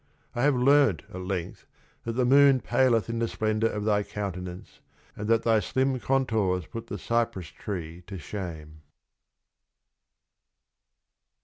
I 0.33 0.41
have 0.41 0.55
learned, 0.55 1.03
at 1.13 1.21
length, 1.21 1.67
that 2.05 2.13
the 2.13 2.25
Moon 2.25 2.59
paleth 2.59 3.07
in 3.07 3.19
the 3.19 3.27
Splendour 3.27 3.69
of 3.69 3.85
thy 3.85 4.01
Countenance, 4.01 4.79
and 5.15 5.27
that 5.27 5.43
thy 5.43 5.59
slim 5.59 5.99
Contours 5.99 6.65
put 6.65 6.87
the 6.87 6.97
Cypress 6.97 7.49
Tree 7.49 8.01
to 8.07 8.17
Shame. 8.17 8.81